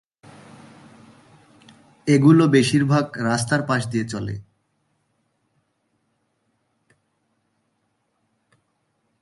এগুলো 2.07 2.43
বেশির 2.47 2.83
ভাগ 2.85 3.05
রাস্তার 3.23 3.61
পাশে 3.67 3.87
দিয়ে 3.89 4.05
চলে। 4.05 4.35